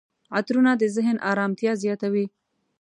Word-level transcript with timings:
عطرونه 0.35 0.71
د 0.77 0.83
ذهن 0.95 1.17
آرامتیا 1.31 1.71
زیاتوي. 1.83 2.25